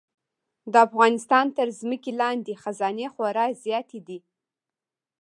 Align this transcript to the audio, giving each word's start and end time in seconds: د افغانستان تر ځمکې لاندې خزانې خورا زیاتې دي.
د 0.71 0.73
افغانستان 0.87 1.45
تر 1.57 1.67
ځمکې 1.79 2.11
لاندې 2.21 2.59
خزانې 2.63 3.07
خورا 3.13 3.45
زیاتې 3.63 3.99
دي. 4.07 4.19